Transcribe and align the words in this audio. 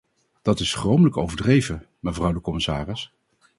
Dat 0.41 0.59
is 0.59 0.69
schromelijk 0.69 1.17
overdreven, 1.17 1.85
mevrouw 1.99 2.33
de 2.33 2.41
commissaris. 2.41 3.13